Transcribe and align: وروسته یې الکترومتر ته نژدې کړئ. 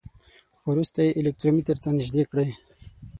وروسته 0.69 0.99
یې 1.05 1.15
الکترومتر 1.19 1.77
ته 1.83 1.89
نژدې 1.97 2.23
کړئ. 2.29 2.49